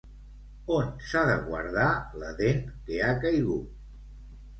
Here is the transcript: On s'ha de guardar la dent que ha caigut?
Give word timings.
On 0.77 0.87
s'ha 1.09 1.21
de 1.31 1.35
guardar 1.49 1.89
la 2.21 2.31
dent 2.39 2.65
que 2.87 3.03
ha 3.09 3.13
caigut? 3.27 3.77